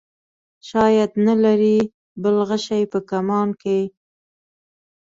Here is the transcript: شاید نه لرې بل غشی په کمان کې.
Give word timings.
شاید 0.69 1.11
نه 1.25 1.33
لرې 1.43 1.77
بل 2.21 2.35
غشی 2.49 2.83
په 2.91 2.99
کمان 3.09 3.49
کې. 3.61 3.79